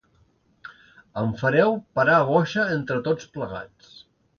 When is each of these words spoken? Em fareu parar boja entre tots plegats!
Em 1.21 1.29
fareu 1.43 1.77
parar 2.01 2.19
boja 2.33 2.67
entre 2.81 3.01
tots 3.11 3.33
plegats! 3.41 3.99